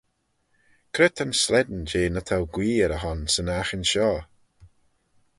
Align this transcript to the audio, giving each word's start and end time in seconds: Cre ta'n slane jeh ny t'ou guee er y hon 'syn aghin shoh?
Cre 0.93 1.07
ta'n 1.15 1.33
slane 1.41 1.81
jeh 1.89 2.09
ny 2.11 2.21
t'ou 2.27 2.45
guee 2.53 2.83
er 2.85 2.95
y 2.97 2.99
hon 3.03 3.21
'syn 3.29 3.51
aghin 3.59 3.83
shoh? 3.91 4.21